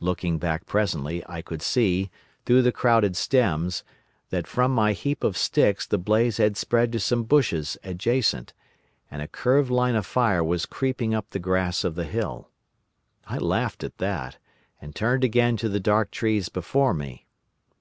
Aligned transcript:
Looking 0.00 0.38
back 0.38 0.66
presently, 0.66 1.22
I 1.28 1.40
could 1.40 1.62
see, 1.62 2.10
through 2.44 2.62
the 2.62 2.72
crowded 2.72 3.14
stems, 3.16 3.84
that 4.30 4.48
from 4.48 4.72
my 4.74 4.92
heap 4.92 5.22
of 5.22 5.36
sticks 5.36 5.86
the 5.86 5.98
blaze 5.98 6.38
had 6.38 6.56
spread 6.56 6.90
to 6.90 6.98
some 6.98 7.22
bushes 7.22 7.78
adjacent, 7.84 8.52
and 9.08 9.22
a 9.22 9.28
curved 9.28 9.70
line 9.70 9.94
of 9.94 10.04
fire 10.04 10.42
was 10.42 10.66
creeping 10.66 11.14
up 11.14 11.30
the 11.30 11.38
grass 11.38 11.84
of 11.84 11.94
the 11.94 12.06
hill. 12.06 12.50
I 13.28 13.38
laughed 13.38 13.84
at 13.84 13.98
that, 13.98 14.38
and 14.80 14.96
turned 14.96 15.22
again 15.22 15.56
to 15.58 15.68
the 15.68 15.78
dark 15.78 16.10
trees 16.10 16.48
before 16.48 16.92
me. 16.92 17.28